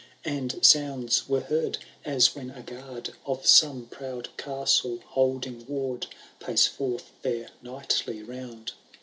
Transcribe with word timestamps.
CatOo 0.23 0.29
III* 0.29 0.37
And 0.39 0.65
sounds 0.65 1.29
were 1.29 1.41
heard, 1.41 1.77
as 2.03 2.33
when 2.35 2.49
a 2.49 2.63
g^uard 2.63 3.11
Of 3.27 3.45
some 3.45 3.85
proud 3.85 4.35
castle, 4.35 4.97
holding 5.09 5.63
ward. 5.67 6.07
Pace 6.39 6.65
forth 6.65 7.11
their 7.21 7.49
nightly 7.61 8.23
round. 8.23 8.71